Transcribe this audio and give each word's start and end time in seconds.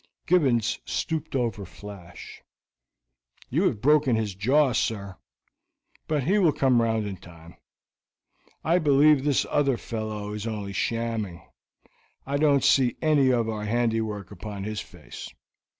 Gibbons 0.25 0.79
stooped 0.83 1.35
over 1.35 1.63
Flash. 1.63 2.41
"You 3.51 3.65
have 3.67 3.81
broken 3.81 4.15
his 4.15 4.33
jaw, 4.33 4.71
sir; 4.73 5.17
but 6.07 6.23
he 6.23 6.39
will 6.39 6.51
come 6.53 6.81
round 6.81 7.05
in 7.05 7.17
time. 7.17 7.55
I 8.63 8.79
believe 8.79 9.23
this 9.23 9.45
other 9.51 9.77
fellow 9.77 10.33
is 10.33 10.47
only 10.47 10.73
shamming. 10.73 11.47
I 12.25 12.37
don't 12.37 12.63
see 12.63 12.97
any 12.99 13.29
of 13.29 13.47
our 13.47 13.65
handiwork 13.65 14.31
upon 14.31 14.63
his 14.63 14.79
face. 14.81 15.29